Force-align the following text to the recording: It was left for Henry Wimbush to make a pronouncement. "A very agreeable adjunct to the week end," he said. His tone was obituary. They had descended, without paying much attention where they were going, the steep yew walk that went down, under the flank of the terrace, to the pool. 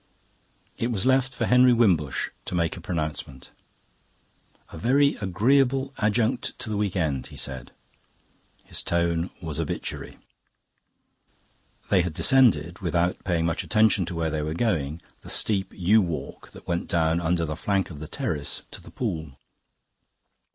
It 0.79 0.91
was 0.91 1.05
left 1.05 1.31
for 1.31 1.45
Henry 1.45 1.73
Wimbush 1.73 2.29
to 2.45 2.55
make 2.55 2.75
a 2.75 2.81
pronouncement. 2.81 3.51
"A 4.71 4.77
very 4.79 5.13
agreeable 5.17 5.93
adjunct 5.99 6.57
to 6.57 6.71
the 6.71 6.75
week 6.75 6.95
end," 6.95 7.27
he 7.27 7.35
said. 7.35 7.71
His 8.63 8.81
tone 8.81 9.29
was 9.43 9.59
obituary. 9.59 10.17
They 11.91 12.01
had 12.01 12.15
descended, 12.15 12.79
without 12.79 13.23
paying 13.23 13.45
much 13.45 13.63
attention 13.63 14.05
where 14.07 14.31
they 14.31 14.41
were 14.41 14.55
going, 14.55 15.03
the 15.21 15.29
steep 15.29 15.71
yew 15.71 16.01
walk 16.01 16.49
that 16.49 16.67
went 16.67 16.87
down, 16.87 17.21
under 17.21 17.45
the 17.45 17.55
flank 17.55 17.91
of 17.91 17.99
the 17.99 18.07
terrace, 18.07 18.63
to 18.71 18.81
the 18.81 18.89
pool. 18.89 19.37